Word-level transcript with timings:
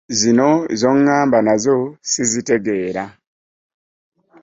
Zino 0.19 0.49
z'oŋŋamba 0.79 1.39
nazo 1.47 1.75
ssizitegeera. 1.91 3.05